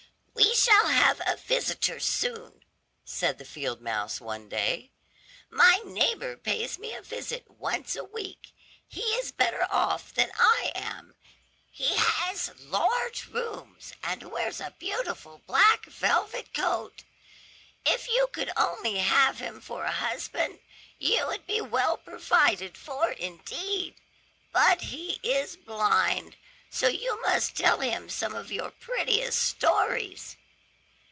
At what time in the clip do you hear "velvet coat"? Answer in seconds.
15.85-17.03